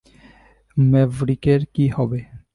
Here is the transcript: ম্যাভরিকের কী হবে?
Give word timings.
ম্যাভরিকের 0.77 1.61
কী 1.73 1.85
হবে? 1.95 2.19